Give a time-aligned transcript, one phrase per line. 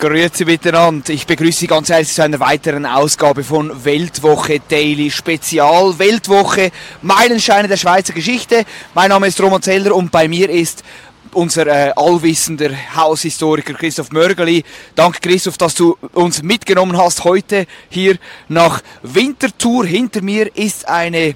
[0.00, 1.10] Grüezi miteinander.
[1.10, 5.98] Ich begrüße Sie ganz herzlich zu einer weiteren Ausgabe von Weltwoche Daily Spezial.
[5.98, 6.70] Weltwoche
[7.02, 8.64] Meilensteine der Schweizer Geschichte.
[8.94, 10.84] Mein Name ist Roman Zeller und bei mir ist
[11.32, 14.64] unser äh, allwissender Haushistoriker Christoph Mörgeli.
[14.94, 18.16] Danke Christoph, dass du uns mitgenommen hast heute hier
[18.48, 19.84] nach Winterthur.
[19.84, 21.34] Hinter mir ist eine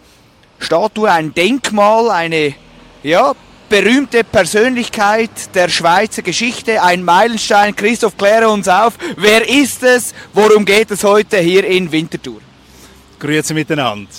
[0.59, 2.55] Statue, ein Denkmal, eine
[3.03, 3.35] ja,
[3.69, 7.75] berühmte Persönlichkeit der Schweizer Geschichte, ein Meilenstein.
[7.75, 8.95] Christoph, kläre uns auf.
[9.17, 10.15] Wer ist es?
[10.33, 12.41] Worum geht es heute hier in Winterthur?
[13.19, 14.11] Grüezi miteinander.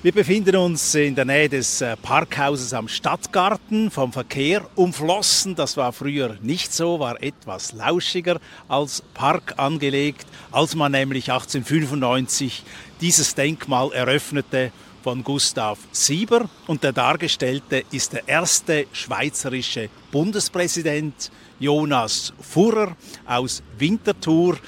[0.00, 5.56] Wir befinden uns in der Nähe des äh, Parkhauses am Stadtgarten, vom Verkehr umflossen.
[5.56, 12.62] Das war früher nicht so, war etwas lauschiger als Park angelegt, als man nämlich 1895
[13.00, 14.70] dieses Denkmal eröffnete
[15.08, 24.58] von Gustav Sieber und der Dargestellte ist der erste schweizerische Bundespräsident Jonas Furrer aus Winterthur.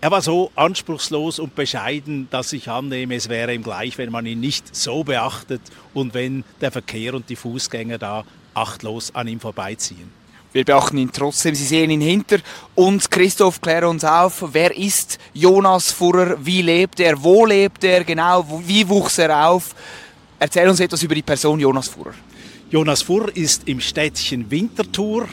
[0.00, 4.24] Er war so anspruchslos und bescheiden, dass ich annehme, es wäre ihm gleich, wenn man
[4.24, 5.60] ihn nicht so beachtet
[5.92, 10.21] und wenn der Verkehr und die Fußgänger da achtlos an ihm vorbeiziehen.
[10.52, 11.54] Wir beachten ihn trotzdem.
[11.54, 12.38] Sie sehen ihn hinter
[12.74, 13.08] uns.
[13.08, 14.44] Christoph, kläre uns auf.
[14.52, 16.36] Wer ist Jonas Furrer?
[16.44, 17.22] Wie lebt er?
[17.22, 18.46] Wo lebt er genau?
[18.66, 19.74] Wie wuchs er auf?
[20.38, 22.14] Erzähl uns etwas über die Person Jonas Furrer.
[22.70, 25.26] Jonas Furrer ist im Städtchen Winterthur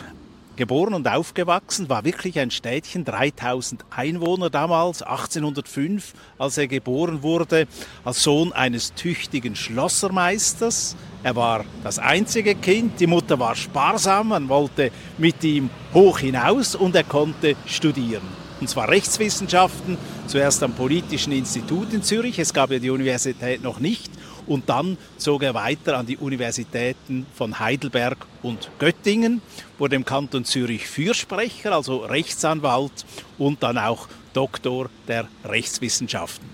[0.59, 7.65] geboren und aufgewachsen, war wirklich ein Städtchen, 3000 Einwohner damals, 1805, als er geboren wurde,
[8.03, 10.97] als Sohn eines tüchtigen Schlossermeisters.
[11.23, 16.75] Er war das einzige Kind, die Mutter war sparsam, man wollte mit ihm hoch hinaus
[16.75, 18.27] und er konnte studieren.
[18.59, 19.97] Und zwar Rechtswissenschaften,
[20.27, 24.11] zuerst am Politischen Institut in Zürich, es gab ja die Universität noch nicht,
[24.49, 29.41] und dann zog er weiter an die Universitäten von Heidelberg und Göttingen,
[29.77, 33.05] wurde im Kanton Zürich Fürsprecher, also Rechtsanwalt
[33.37, 36.49] und dann auch Doktor der Rechtswissenschaften.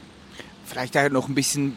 [0.65, 1.75] Vielleicht noch ein bisschen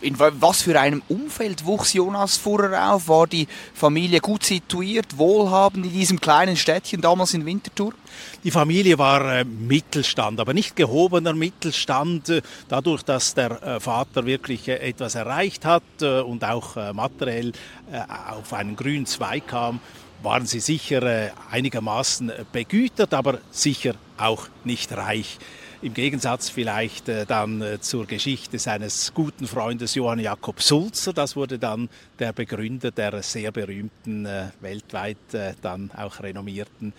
[0.00, 3.08] in was für einem Umfeld wuchs Jonas Furrer auf?
[3.08, 7.92] War die Familie gut situiert, wohlhabend in diesem kleinen Städtchen damals in Winterthur?
[8.44, 14.26] Die Familie war äh, Mittelstand, aber nicht gehobener Mittelstand, äh, dadurch, dass der äh, Vater
[14.26, 17.52] wirklich äh, etwas erreicht hat äh, und auch äh, materiell
[18.36, 19.80] auf einen grünen Zweig kam,
[20.22, 25.38] waren sie sicher einigermaßen begütert, aber sicher auch nicht reich.
[25.80, 31.12] Im Gegensatz vielleicht äh, dann äh, zur Geschichte seines guten Freundes Johann Jakob Sulzer.
[31.12, 36.92] Das wurde dann der Begründer der sehr berühmten, äh, weltweit äh, dann auch renommierten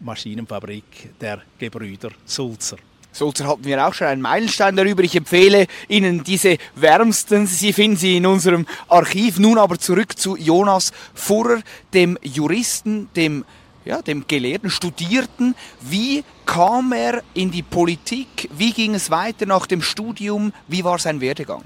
[0.00, 2.76] Maschinenfabrik der Gebrüder Sulzer.
[3.16, 5.02] Sulzer hatten wir auch schon einen Meilenstein darüber.
[5.02, 7.46] Ich empfehle Ihnen diese wärmsten.
[7.46, 9.38] Sie finden sie in unserem Archiv.
[9.38, 11.62] Nun aber zurück zu Jonas Furrer,
[11.94, 13.44] dem Juristen, dem
[13.86, 15.54] ja, dem gelehrten Studierten.
[15.80, 18.50] Wie kam er in die Politik?
[18.52, 20.52] Wie ging es weiter nach dem Studium?
[20.66, 21.62] Wie war sein Werdegang?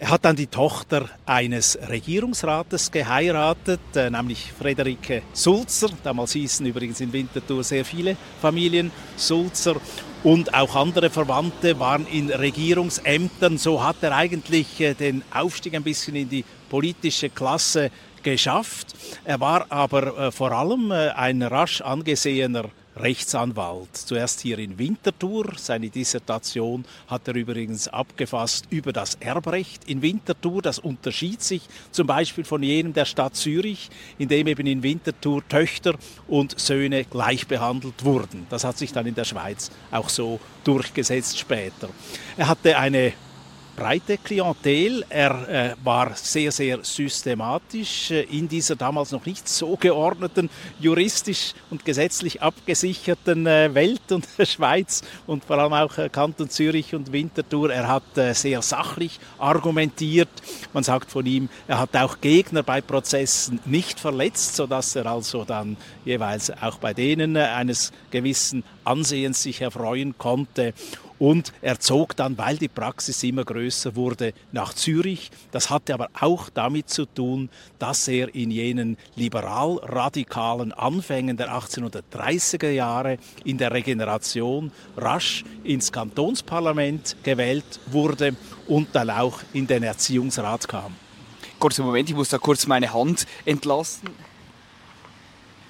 [0.00, 5.90] Er hat dann die Tochter eines Regierungsrates geheiratet, äh, nämlich Friederike Sulzer.
[6.02, 9.76] Damals hießen übrigens in Winterthur sehr viele Familien Sulzer.
[10.24, 13.56] Und auch andere Verwandte waren in Regierungsämtern.
[13.56, 17.90] So hat er eigentlich äh, den Aufstieg ein bisschen in die politische Klasse
[18.22, 18.88] geschafft.
[19.24, 22.64] Er war aber äh, vor allem äh, ein rasch angesehener
[23.00, 23.96] Rechtsanwalt.
[23.96, 25.52] Zuerst hier in Winterthur.
[25.56, 30.62] Seine Dissertation hat er übrigens abgefasst über das Erbrecht in Winterthur.
[30.62, 31.62] Das unterschied sich
[31.92, 35.94] zum Beispiel von jenem der Stadt Zürich, in dem eben in Winterthur Töchter
[36.26, 38.46] und Söhne gleich behandelt wurden.
[38.50, 41.88] Das hat sich dann in der Schweiz auch so durchgesetzt später.
[42.36, 43.12] Er hatte eine
[43.78, 45.04] breite Klientel.
[45.08, 51.54] Er äh, war sehr, sehr systematisch äh, in dieser damals noch nicht so geordneten, juristisch
[51.70, 57.12] und gesetzlich abgesicherten äh, Welt und Schweiz und vor allem auch äh, Kanton Zürich und
[57.12, 57.72] Winterthur.
[57.72, 60.30] Er hat äh, sehr sachlich argumentiert.
[60.72, 65.44] Man sagt von ihm, er hat auch Gegner bei Prozessen nicht verletzt, sodass er also
[65.44, 70.74] dann jeweils auch bei denen eines gewissen Ansehens sich erfreuen konnte.
[71.18, 75.30] Und er zog dann, weil die Praxis immer größer wurde, nach Zürich.
[75.50, 77.48] Das hatte aber auch damit zu tun,
[77.78, 87.16] dass er in jenen liberal-radikalen Anfängen der 1830er Jahre in der Regeneration rasch ins Kantonsparlament
[87.22, 88.36] gewählt wurde
[88.66, 90.94] und dann auch in den Erziehungsrat kam.
[91.58, 94.08] Kurzer Moment, ich muss da kurz meine Hand entlassen.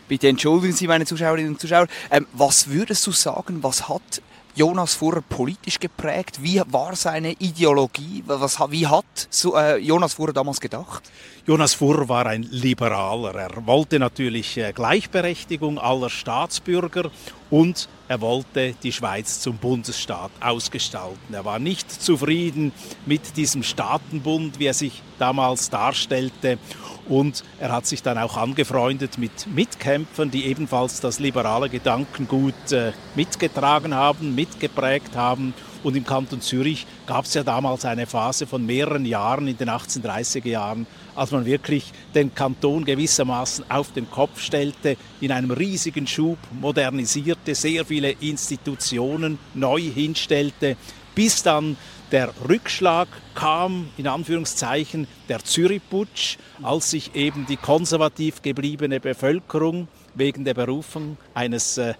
[0.07, 1.87] Bitte entschuldigen Sie, meine Zuschauerinnen und Zuschauer.
[2.11, 4.23] Ähm, was würdest du sagen, was hat
[4.59, 6.43] Jonas Furrer politisch geprägt?
[6.43, 8.25] Wie war seine Ideologie?
[8.27, 11.05] Was, wie hat äh, Jonas Furrer damals gedacht?
[11.47, 13.37] Jonas Furrer war ein Liberaler.
[13.37, 17.13] Er wollte natürlich äh, Gleichberechtigung aller Staatsbürger
[17.51, 21.35] und er wollte die Schweiz zum Bundesstaat ausgestalten.
[21.35, 22.73] Er war nicht zufrieden
[23.05, 26.59] mit diesem Staatenbund, wie er sich damals darstellte
[27.09, 32.93] und er hat sich dann auch angefreundet mit Mitkämpfern, die ebenfalls das liberale Gedankengut äh,
[33.15, 35.55] mitgetragen haben, mitgeprägt haben.
[35.83, 39.71] Und im Kanton Zürich gab es ja damals eine Phase von mehreren Jahren in den
[39.71, 40.87] 1830er Jahren,
[41.19, 47.55] als man wirklich den Kanton gewissermaßen auf den Kopf stellte, in einem riesigen Schub modernisierte,
[47.55, 50.77] sehr viele Institutionen neu hinstellte,
[51.15, 51.77] bis dann
[52.13, 60.45] der Rückschlag kam, in Anführungszeichen, der Zürich-Putsch, als sich eben die konservativ gebliebene Bevölkerung wegen
[60.45, 61.95] der Berufung eines äh,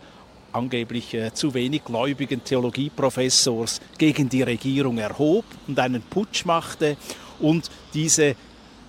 [0.53, 6.97] angeblich äh, zu wenig gläubigen Theologieprofessors gegen die Regierung erhob und einen Putsch machte.
[7.39, 8.35] Und diese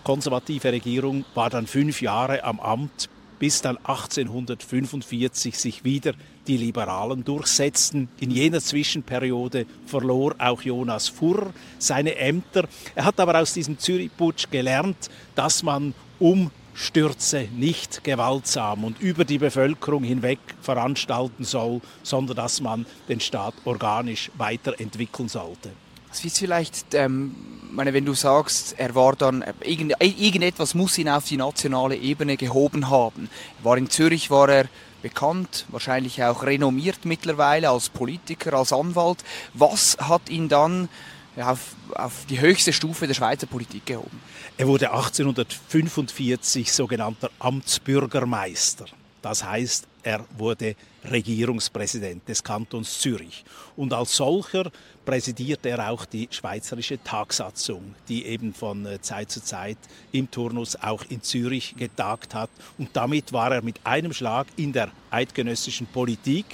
[0.03, 3.09] konservative Regierung war dann fünf Jahre am Amt,
[3.39, 6.13] bis dann 1845 sich wieder
[6.47, 8.09] die Liberalen durchsetzten.
[8.19, 12.67] In jener Zwischenperiode verlor auch Jonas Furr seine Ämter.
[12.95, 19.37] Er hat aber aus diesem Zürich-Putsch gelernt, dass man Umstürze nicht gewaltsam und über die
[19.37, 25.69] Bevölkerung hinweg veranstalten soll, sondern dass man den Staat organisch weiterentwickeln sollte.
[26.09, 27.35] Was ist vielleicht, ähm,
[27.71, 31.95] meine, wenn du sagst, er war dann, äh, irgend, irgendetwas muss ihn auf die nationale
[31.95, 33.29] Ebene gehoben haben.
[33.59, 34.65] Er war in Zürich, war er
[35.01, 39.23] bekannt, wahrscheinlich auch renommiert mittlerweile als Politiker, als Anwalt.
[39.53, 40.89] Was hat ihn dann
[41.37, 44.19] auf, auf die höchste Stufe der Schweizer Politik gehoben?
[44.57, 48.85] Er wurde 1845 sogenannter Amtsbürgermeister.
[49.21, 50.75] Das heißt, er wurde
[51.09, 53.43] Regierungspräsident des Kantons Zürich.
[53.75, 54.71] Und als solcher
[55.05, 59.77] präsidierte er auch die Schweizerische Tagsatzung, die eben von äh, Zeit zu Zeit
[60.11, 62.49] im Turnus auch in Zürich getagt hat.
[62.77, 66.45] Und damit war er mit einem Schlag in der eidgenössischen Politik,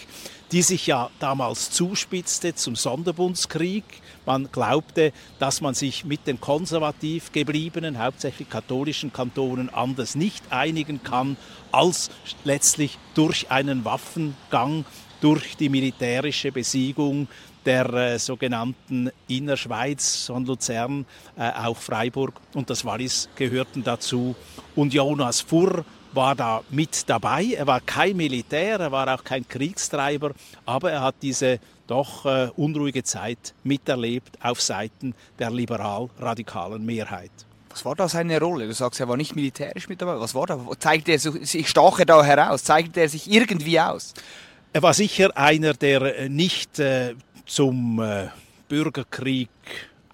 [0.51, 3.83] die sich ja damals zuspitzte zum Sonderbundskrieg.
[4.25, 11.03] Man glaubte, dass man sich mit den konservativ gebliebenen, hauptsächlich katholischen Kantonen anders nicht einigen
[11.03, 11.38] kann,
[11.71, 12.09] als
[12.44, 14.86] letztlich durch einen Waffengang,
[15.21, 17.27] durch die militärische Besiegung
[17.65, 21.06] der äh, sogenannten Innerschweiz von Luzern,
[21.36, 24.36] äh, auch Freiburg und das Wallis gehörten dazu.
[24.75, 25.83] Und Jonas Furr
[26.15, 27.56] war da mit dabei.
[27.57, 30.31] Er war kein Militär, er war auch kein Kriegstreiber,
[30.65, 37.31] aber er hat diese doch äh, unruhige Zeit miterlebt auf Seiten der liberal-radikalen Mehrheit.
[37.69, 38.67] Was war da seine Rolle?
[38.67, 40.19] Du sagst, er war nicht militärisch mit dabei.
[40.19, 40.59] Was war da?
[40.79, 42.63] Zeigte er sich, stach er da heraus?
[42.63, 44.13] Zeigte er sich irgendwie aus?
[44.71, 47.15] Er war sicher einer, der äh, nicht äh,
[47.45, 48.27] zum äh,
[48.69, 49.50] Bürgerkrieg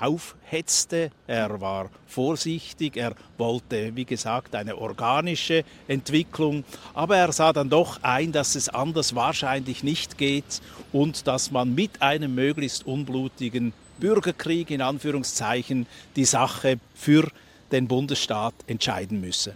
[0.02, 1.12] aufhetzte.
[1.28, 8.02] Er war vorsichtig, er wollte, wie gesagt, eine organische Entwicklung, aber er sah dann doch
[8.04, 14.72] ein, dass es anders wahrscheinlich nicht geht und dass man mit einem möglichst unblutigen Bürgerkrieg
[14.72, 17.30] in Anführungszeichen die Sache für
[17.72, 19.56] den Bundesstaat entscheiden müsse.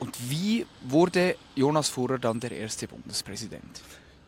[0.00, 3.82] Und wie wurde Jonas Furrer dann der erste Bundespräsident?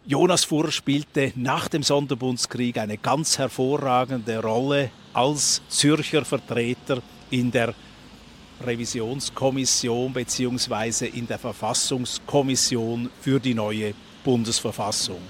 [0.04, 7.73] Jonas Furrer spielte nach dem Sonderbundskrieg eine ganz hervorragende Rolle als Zürcher Vertreter in der
[8.66, 11.06] Revisionskommission bzw.
[11.06, 13.94] in der Verfassungskommission für die neue
[14.25, 15.21] Bundesverfassung.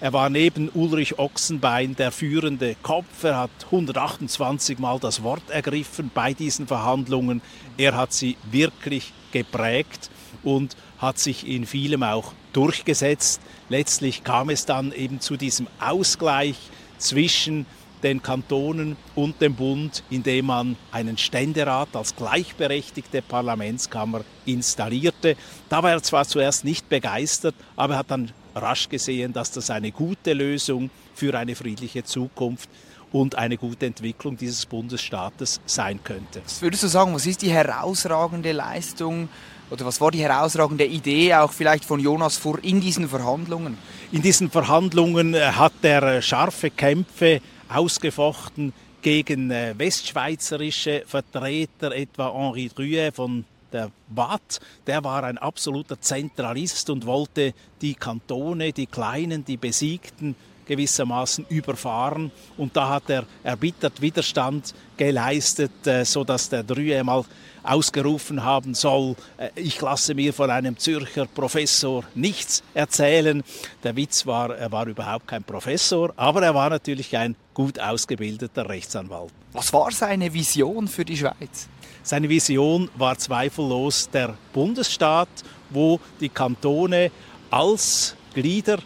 [0.00, 3.24] Er war neben Ulrich Ochsenbein der führende Kopf.
[3.24, 7.42] Er hat 128 Mal das Wort ergriffen bei diesen Verhandlungen.
[7.76, 10.10] Er hat sie wirklich geprägt
[10.42, 13.40] und hat sich in vielem auch durchgesetzt.
[13.68, 16.56] Letztlich kam es dann eben zu diesem Ausgleich
[16.98, 17.66] zwischen
[18.02, 25.36] den Kantonen und dem Bund, indem man einen Ständerat als gleichberechtigte Parlamentskammer installierte.
[25.68, 29.70] Da war er zwar zuerst nicht begeistert, aber er hat dann rasch gesehen, dass das
[29.70, 32.68] eine gute Lösung für eine friedliche Zukunft
[33.12, 36.40] und eine gute Entwicklung dieses Bundesstaates sein könnte.
[36.44, 39.28] Was würdest du sagen, was ist die herausragende Leistung
[39.72, 43.78] oder was war die herausragende Idee auch vielleicht von Jonas Furr in diesen Verhandlungen?
[44.12, 52.34] In diesen Verhandlungen äh, hat er äh, scharfe Kämpfe ausgefochten gegen äh, westschweizerische Vertreter, etwa
[52.34, 58.86] Henri Druet von der Watt, der war ein absoluter Zentralist und wollte die Kantone, die
[58.86, 60.36] kleinen, die besiegten
[60.76, 65.72] gewissermaßen überfahren und da hat er erbittert Widerstand geleistet,
[66.04, 67.24] so dass der Drüe mal
[67.62, 73.42] ausgerufen haben soll, äh, ich lasse mir von einem Zürcher Professor nichts erzählen.
[73.82, 78.68] Der Witz war, er war überhaupt kein Professor, aber er war natürlich ein gut ausgebildeter
[78.68, 79.32] Rechtsanwalt.
[79.52, 81.68] Was war seine Vision für die Schweiz?
[82.02, 85.28] Seine Vision war zweifellos der Bundesstaat,
[85.70, 87.10] wo die Kantone
[87.50, 88.78] als Glieder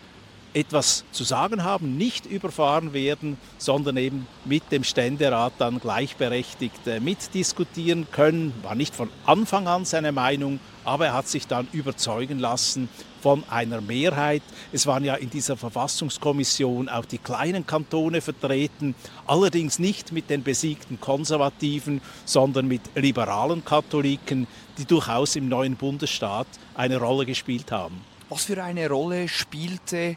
[0.57, 6.99] etwas zu sagen haben, nicht überfahren werden, sondern eben mit dem Ständerat dann gleichberechtigt äh,
[6.99, 8.55] mitdiskutieren können.
[8.63, 12.89] War nicht von Anfang an seine Meinung, aber er hat sich dann überzeugen lassen
[13.21, 14.43] von einer Mehrheit.
[14.73, 18.95] Es waren ja in dieser Verfassungskommission auch die kleinen Kantone vertreten,
[19.27, 24.47] allerdings nicht mit den besiegten Konservativen, sondern mit liberalen Katholiken,
[24.79, 28.01] die durchaus im neuen Bundesstaat eine Rolle gespielt haben.
[28.31, 30.17] Was für eine Rolle spielte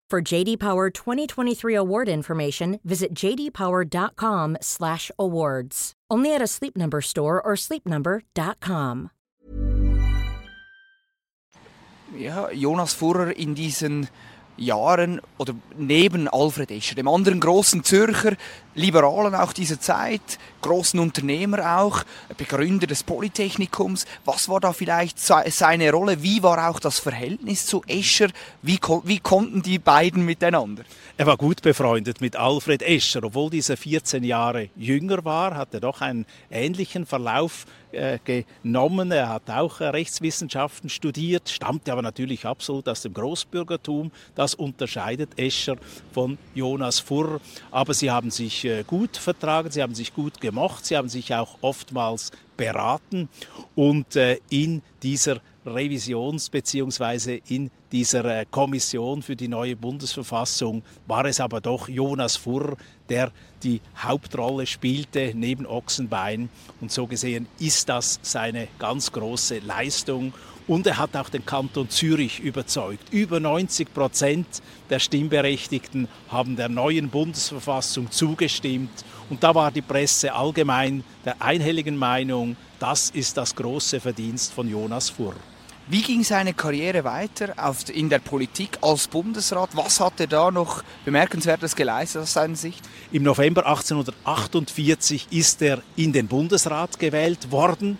[0.11, 5.93] For JD Power 2023 award information, visit jdpower.com/awards.
[6.09, 9.11] Only at a Sleep Number store or sleepnumber.com.
[12.17, 14.09] Ja, Jonas Furrer in diesen
[14.57, 18.35] Jahren oder neben Alfred Escher, dem anderen großen Zürcher,
[18.75, 22.03] Liberalen auch dieser Zeit, großen Unternehmer auch,
[22.37, 24.05] Begründer des Polytechnikums.
[24.25, 26.23] Was war da vielleicht seine Rolle?
[26.23, 28.29] Wie war auch das Verhältnis zu Escher?
[28.61, 30.83] Wie, wie konnten die beiden miteinander?
[31.17, 33.23] Er war gut befreundet mit Alfred Escher.
[33.23, 39.11] Obwohl dieser 14 Jahre jünger war, hat er doch einen ähnlichen Verlauf äh, genommen.
[39.11, 44.11] Er hat auch äh, Rechtswissenschaften studiert, stammte aber natürlich absolut aus dem Großbürgertum.
[44.35, 45.75] Das unterscheidet Escher
[46.13, 47.41] von Jonas Furr.
[47.69, 51.33] Aber sie haben sich äh, gut vertragen, sie haben sich gut gemocht, sie haben sich
[51.33, 53.29] auch oftmals beraten
[53.75, 54.15] und
[54.49, 57.41] in dieser Revisions- bzw.
[57.47, 62.77] in dieser Kommission für die neue Bundesverfassung war es aber doch Jonas Furr,
[63.09, 66.49] der die Hauptrolle spielte neben Ochsenbein.
[66.79, 70.33] Und so gesehen ist das seine ganz große Leistung.
[70.71, 73.11] Und er hat auch den Kanton Zürich überzeugt.
[73.11, 74.47] Über 90 Prozent
[74.89, 79.03] der Stimmberechtigten haben der neuen Bundesverfassung zugestimmt.
[79.29, 84.69] Und da war die Presse allgemein der einhelligen Meinung, das ist das große Verdienst von
[84.69, 85.35] Jonas Furr.
[85.87, 87.53] Wie ging seine Karriere weiter
[87.93, 89.71] in der Politik als Bundesrat?
[89.73, 92.87] Was hat er da noch Bemerkenswertes geleistet aus seiner Sicht?
[93.11, 97.97] Im November 1848 ist er in den Bundesrat gewählt worden.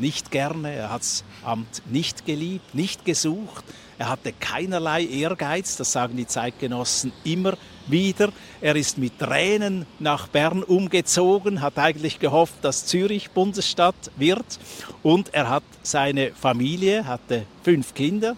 [0.00, 3.64] Nicht gerne, er hat das Amt nicht geliebt, nicht gesucht.
[3.98, 7.52] Er hatte keinerlei Ehrgeiz, das sagen die Zeitgenossen immer
[7.86, 8.32] wieder.
[8.62, 14.58] Er ist mit Tränen nach Bern umgezogen, hat eigentlich gehofft, dass Zürich Bundesstadt wird.
[15.02, 18.36] Und er hat seine Familie, hatte fünf Kinder,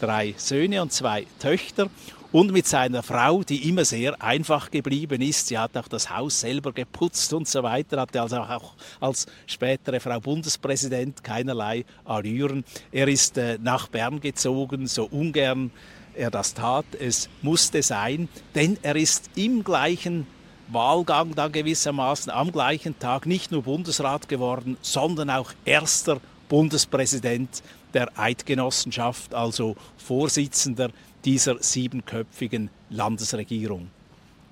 [0.00, 1.90] drei Söhne und zwei Töchter
[2.32, 5.48] und mit seiner Frau, die immer sehr einfach geblieben ist.
[5.48, 10.00] Sie hat auch das Haus selber geputzt und so weiter, hatte also auch als spätere
[10.00, 12.64] Frau Bundespräsident keinerlei Allüren.
[12.92, 15.70] Er ist äh, nach Bern gezogen, so ungern
[16.14, 16.86] er das tat.
[16.98, 20.26] Es musste sein, denn er ist im gleichen
[20.68, 28.08] Wahlgang dann gewissermaßen am gleichen Tag nicht nur Bundesrat geworden, sondern auch erster Bundespräsident der
[28.16, 30.90] Eidgenossenschaft, also Vorsitzender
[31.24, 33.90] dieser siebenköpfigen Landesregierung.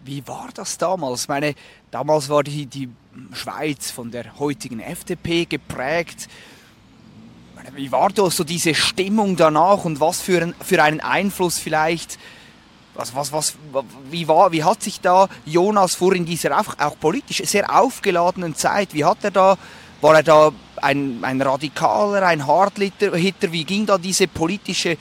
[0.04, 1.22] Wie war das damals?
[1.22, 1.54] Ich meine,
[1.90, 2.88] damals war die, die
[3.32, 6.28] Schweiz von der heutigen FDP geprägt.
[7.74, 12.18] Wie war das so diese Stimmung danach und was für, ein, für einen Einfluss vielleicht
[12.98, 13.54] was, was, was,
[14.10, 18.56] wie, war, wie hat sich da Jonas vor in dieser auch, auch politisch sehr aufgeladenen
[18.56, 19.56] Zeit, wie hat er da,
[20.00, 24.98] war er da ein, ein Radikaler, ein Hardhitter, wie ging da diese politische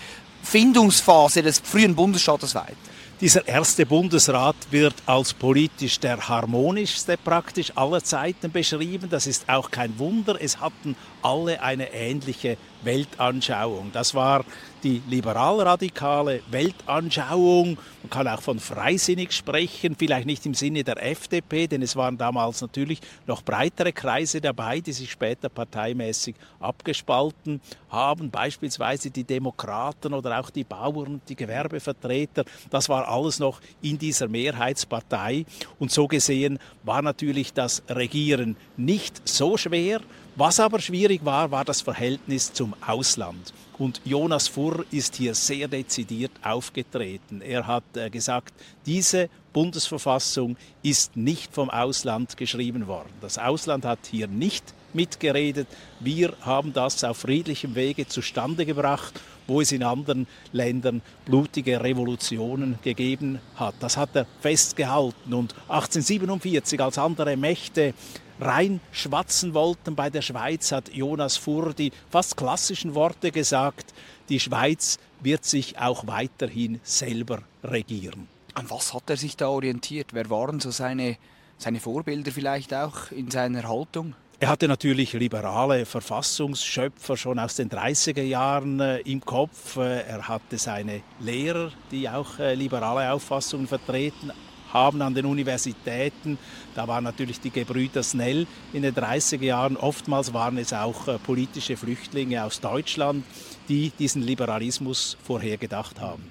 [0.50, 2.78] Findungsphase des frühen Bundesstaates weiter?
[3.20, 9.10] Dieser erste Bundesrat wird als politisch der harmonischste praktisch aller Zeiten beschrieben.
[9.10, 10.38] Das ist auch kein Wunder.
[10.40, 13.92] Es hatten alle eine ähnliche Weltanschauung.
[13.92, 14.46] Das war
[14.84, 17.78] die liberal-radikale Weltanschauung.
[18.04, 22.18] Man kann auch von freisinnig sprechen, vielleicht nicht im Sinne der FDP, denn es waren
[22.18, 30.14] damals natürlich noch breitere Kreise dabei, die sich später parteimäßig abgespalten haben, beispielsweise die Demokraten
[30.14, 32.46] oder auch die Bauern, die Gewerbevertreter.
[32.70, 35.46] Das war alles noch in dieser Mehrheitspartei
[35.80, 40.02] und so gesehen war natürlich das Regieren nicht so schwer.
[40.40, 43.56] Was aber schwierig war, war das Verhältnis zum Ausland.
[43.80, 47.42] Und Jonas Furr ist hier sehr dezidiert aufgetreten.
[47.42, 48.54] Er hat äh, gesagt,
[48.86, 53.10] diese Bundesverfassung ist nicht vom Ausland geschrieben worden.
[53.20, 55.68] Das Ausland hat hier nicht mitgeredet.
[56.00, 62.78] Wir haben das auf friedlichem Wege zustande gebracht, wo es in anderen Ländern blutige Revolutionen
[62.84, 63.74] gegeben hat.
[63.80, 65.34] Das hat er festgehalten.
[65.34, 67.96] Und 1847, als andere Mächte
[68.40, 73.94] reinschwatzen wollten bei der Schweiz, hat Jonas Furr die fast klassischen Worte gesagt,
[74.30, 78.28] die Schweiz wird sich auch weiterhin selber regieren.
[78.54, 80.14] An was hat er sich da orientiert?
[80.14, 81.18] Wer waren so seine,
[81.58, 84.16] seine Vorbilder vielleicht auch in seiner Haltung?
[84.40, 89.78] Er hatte natürlich liberale Verfassungsschöpfer schon aus den 30er Jahren äh, im Kopf.
[89.78, 94.32] Äh, er hatte seine Lehrer, die auch äh, liberale Auffassungen vertreten
[94.74, 96.38] haben an den Universitäten.
[96.76, 99.78] Da waren natürlich die Gebrüder Snell in den 30er Jahren.
[99.78, 103.26] Oftmals waren es auch äh, politische Flüchtlinge aus Deutschland,
[103.70, 106.30] die diesen Liberalismus vorhergedacht haben.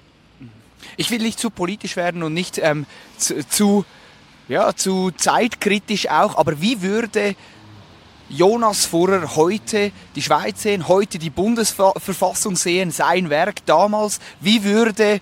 [0.95, 2.85] Ich will nicht zu politisch werden und nicht ähm,
[3.17, 3.85] zu, zu,
[4.47, 7.35] ja, zu zeitkritisch auch, aber wie würde
[8.29, 14.19] Jonas Furrer heute die Schweiz sehen, heute die Bundesverfassung sehen, sein Werk damals?
[14.41, 15.21] Wie würde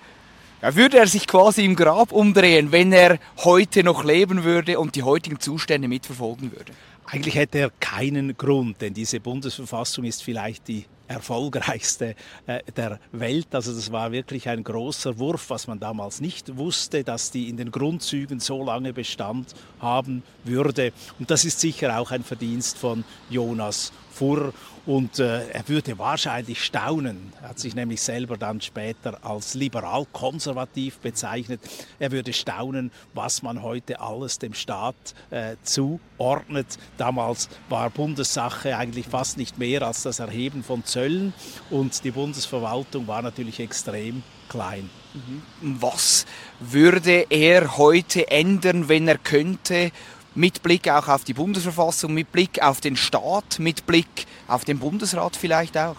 [0.66, 4.96] ja, würde er sich quasi im Grab umdrehen, wenn er heute noch leben würde und
[4.96, 6.72] die heutigen Zustände mitverfolgen würde?
[7.04, 12.16] Eigentlich hätte er keinen Grund, denn diese Bundesverfassung ist vielleicht die erfolgreichste
[12.48, 13.46] äh, der Welt.
[13.52, 17.56] Also das war wirklich ein großer Wurf, was man damals nicht wusste, dass die in
[17.56, 20.92] den Grundzügen so lange Bestand haben würde.
[21.20, 24.52] Und das ist sicher auch ein Verdienst von Jonas Furr
[24.86, 27.32] und äh, er würde wahrscheinlich staunen.
[27.42, 31.60] Er hat sich nämlich selber dann später als liberal-konservativ bezeichnet.
[31.98, 34.94] Er würde staunen, was man heute alles dem Staat
[35.30, 36.78] äh, zuordnet.
[36.96, 41.34] Damals war Bundessache eigentlich fast nicht mehr als das Erheben von Zöllen
[41.70, 44.88] und die Bundesverwaltung war natürlich extrem klein.
[45.14, 45.42] Mhm.
[45.80, 46.26] Was
[46.60, 49.90] würde er heute ändern, wenn er könnte?
[50.36, 54.78] Mit Blick auch auf die Bundesverfassung, mit Blick auf den Staat, mit Blick auf den
[54.78, 55.96] Bundesrat vielleicht auch?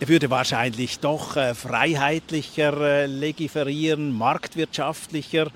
[0.00, 5.48] Er würde wahrscheinlich doch äh, freiheitlicher äh, legiferieren, marktwirtschaftlicher.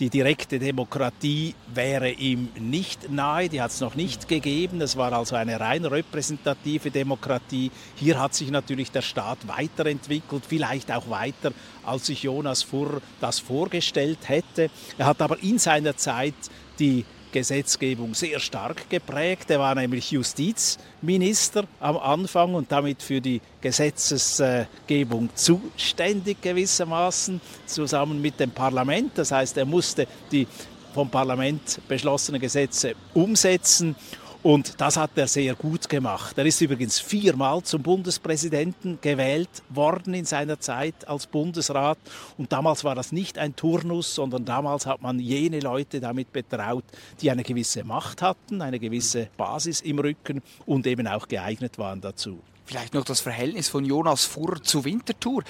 [0.00, 4.80] Die direkte Demokratie wäre ihm nicht nahe, die hat es noch nicht gegeben.
[4.80, 7.70] Es war also eine rein repräsentative Demokratie.
[7.94, 11.52] Hier hat sich natürlich der Staat weiterentwickelt, vielleicht auch weiter,
[11.84, 14.70] als sich Jonas Furr das vorgestellt hätte.
[14.98, 16.34] Er hat aber in seiner Zeit
[16.80, 19.50] die Gesetzgebung sehr stark geprägt.
[19.50, 28.38] Er war nämlich Justizminister am Anfang und damit für die Gesetzesgebung zuständig gewissermaßen, zusammen mit
[28.38, 29.12] dem Parlament.
[29.16, 30.46] Das heißt, er musste die
[30.94, 33.96] vom Parlament beschlossenen Gesetze umsetzen
[34.42, 36.36] und das hat er sehr gut gemacht.
[36.36, 41.98] Er ist übrigens viermal zum Bundespräsidenten gewählt worden in seiner Zeit als Bundesrat.
[42.38, 46.84] Und damals war das nicht ein Turnus, sondern damals hat man jene Leute damit betraut,
[47.20, 52.00] die eine gewisse Macht hatten, eine gewisse Basis im Rücken und eben auch geeignet waren
[52.00, 52.40] dazu.
[52.64, 55.44] Vielleicht noch das Verhältnis von Jonas Furr zu Winterthur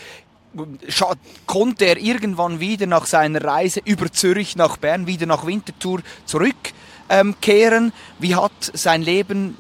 [1.47, 6.75] konnte er irgendwann wieder nach seiner Reise über Zürich nach Bern wieder nach Winterthur zurück
[7.13, 7.93] ähm, kehren?
[8.19, 9.57] Wie hat sein Leben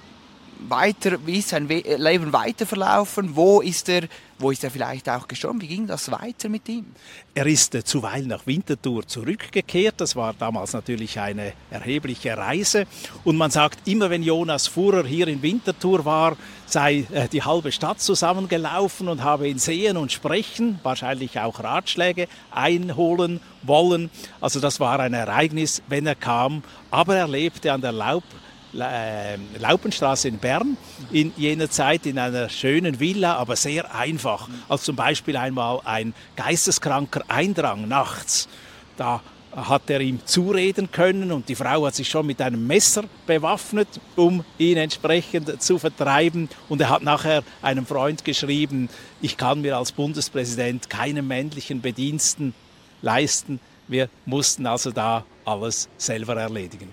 [0.68, 3.35] weiter, wie ist sein Leben weiter verlaufen?
[3.35, 4.03] Wo ist er,
[4.38, 5.61] wo ist er vielleicht auch gestorben?
[5.61, 6.87] Wie ging das weiter mit ihm?
[7.35, 9.94] Er ist äh, zuweilen nach Winterthur zurückgekehrt.
[9.98, 12.87] Das war damals natürlich eine erhebliche Reise.
[13.25, 17.72] Und man sagt, immer wenn Jonas Fuhrer hier in Winterthur war, sei äh, die halbe
[17.72, 24.11] Stadt zusammengelaufen und habe ihn sehen und sprechen, wahrscheinlich auch Ratschläge einholen wollen.
[24.40, 26.62] Also das war ein Ereignis, wenn er kam.
[26.90, 30.76] Aber er lebte an der Laub äh, Laupenstraße in Bern
[31.11, 34.48] in jener Zeit in einer schönen Villa, aber sehr einfach.
[34.68, 38.48] Als zum Beispiel einmal ein Geisteskranker eindrang nachts.
[38.96, 39.20] Da
[39.54, 43.88] hat er ihm zureden können und die Frau hat sich schon mit einem Messer bewaffnet,
[44.16, 46.48] um ihn entsprechend zu vertreiben.
[46.68, 48.88] Und er hat nachher einem Freund geschrieben,
[49.20, 52.54] ich kann mir als Bundespräsident keinen männlichen Bediensten
[53.02, 53.61] leisten.
[53.88, 56.88] Wir mussten also da alles selber erledigen.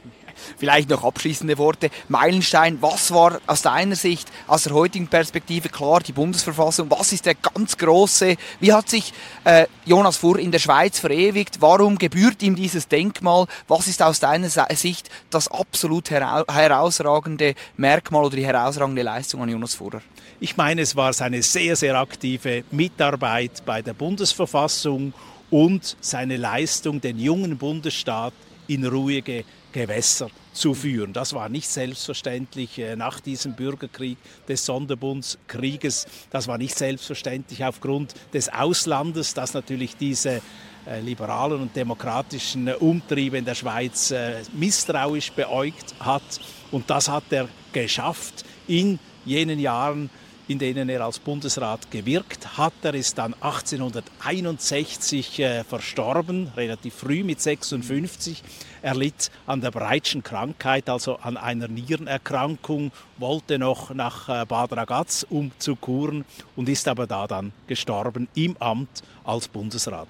[0.58, 1.90] Vielleicht noch abschließende Worte.
[2.08, 7.26] Meilenstein, was war aus deiner Sicht, aus der heutigen Perspektive klar, die Bundesverfassung, was ist
[7.26, 9.14] der ganz große, wie hat sich
[9.44, 14.20] äh, Jonas Fuhr in der Schweiz verewigt, warum gebührt ihm dieses Denkmal, was ist aus
[14.20, 20.02] deiner Sicht das absolut hera herausragende Merkmal oder die herausragende Leistung an Jonas Fuhrer?
[20.40, 25.14] Ich meine, es war seine sehr, sehr aktive Mitarbeit bei der Bundesverfassung
[25.50, 28.34] und seine Leistung, den jungen Bundesstaat
[28.68, 31.14] in ruhige Gewässer zu führen.
[31.14, 36.08] Das war nicht selbstverständlich äh, nach diesem Bürgerkrieg des Sonderbundskrieges.
[36.32, 40.42] Das war nicht selbstverständlich aufgrund des Auslandes, das natürlich diese
[40.88, 44.14] äh, liberalen und demokratischen äh, Umtriebe in der Schweiz
[44.54, 46.24] misstrauisch beäugt hat.
[46.72, 50.10] Und das hat er geschafft in jenen Jahren
[50.50, 52.74] in denen er als Bundesrat gewirkt hat.
[52.82, 58.42] Er ist dann 1861 äh, verstorben, relativ früh mit 56.
[58.82, 64.74] Er litt an der Breitschen Krankheit, also an einer Nierenerkrankung, wollte noch nach äh, Bad
[64.74, 70.08] Ragaz, um zu kuren und ist aber da dann gestorben im Amt als Bundesrat.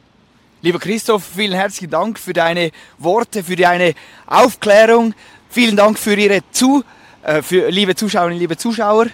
[0.62, 3.94] Lieber Christoph, vielen herzlichen Dank für deine Worte, für deine
[4.26, 5.14] Aufklärung.
[5.50, 6.86] Vielen Dank für Ihre zu,
[7.24, 9.08] äh, für liebe Zuschauerinnen, liebe Zuschauer.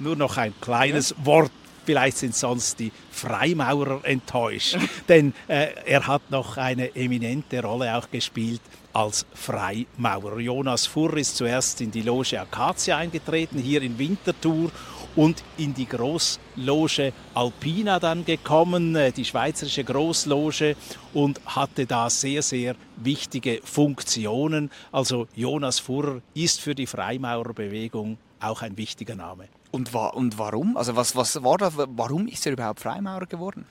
[0.00, 1.16] Nur noch ein kleines ja.
[1.26, 1.52] Wort.
[1.86, 4.76] Vielleicht sind sonst die Freimaurer enttäuscht.
[5.08, 8.60] Denn äh, er hat noch eine eminente Rolle auch gespielt
[8.92, 10.38] als Freimaurer.
[10.40, 14.70] Jonas Furr ist zuerst in die Loge Acacia eingetreten, hier in Winterthur
[15.16, 20.76] und in die Großloge Alpina dann gekommen, äh, die schweizerische Großloge
[21.12, 24.70] und hatte da sehr, sehr wichtige Funktionen.
[24.92, 29.48] Also Jonas Furrer ist für die Freimaurerbewegung auch ein wichtiger Name.
[29.70, 30.76] Und, wa und warum?
[30.76, 33.66] Also was, was war da, warum ist er überhaupt Freimaurer geworden?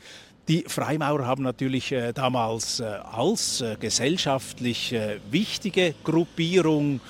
[0.49, 7.01] Die Freimaurer haben natürlich äh, damals äh, als äh, gesellschaftlich äh, wichtige Gruppierung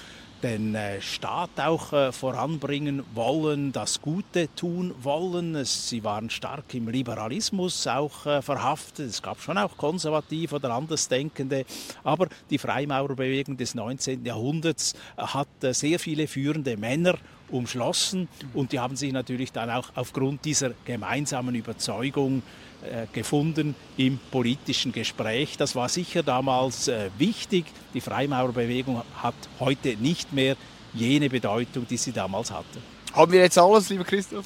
[0.44, 5.64] den äh, Staat auch äh, voranbringen wollen, das Gute tun wollen.
[5.64, 9.10] Sie waren stark im Liberalismus auch verhaftet.
[9.10, 11.64] Es gab schon auch konservativ oder andersdenkende.
[12.04, 14.26] Aber die Freimaurerbewegung des 19.
[14.26, 17.16] Jahrhunderts hat sehr viele führende Männer
[17.52, 22.42] umschlossen und die haben sich natürlich dann auch aufgrund dieser gemeinsamen Überzeugung
[22.82, 25.58] äh, gefunden im politischen Gespräch.
[25.58, 27.66] Das war sicher damals äh, wichtig.
[27.94, 30.56] Die Freimaurerbewegung hat heute nicht mehr
[30.94, 32.80] jene Bedeutung, die sie damals hatte.
[33.14, 34.46] Haben wir jetzt alles, lieber Christoph?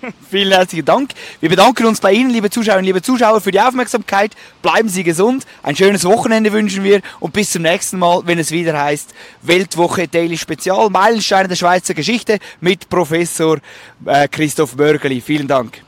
[0.30, 1.10] Vielen herzlichen Dank.
[1.40, 4.32] Wir bedanken uns bei Ihnen, liebe Zuschauerinnen, liebe Zuschauer, für die Aufmerksamkeit.
[4.62, 5.46] Bleiben Sie gesund.
[5.62, 10.08] Ein schönes Wochenende wünschen wir und bis zum nächsten Mal, wenn es wieder heißt Weltwoche
[10.08, 13.58] Daily Spezial, Meilensteine der Schweizer Geschichte mit Professor
[14.06, 15.20] äh, Christoph Börgeli.
[15.20, 15.87] Vielen Dank.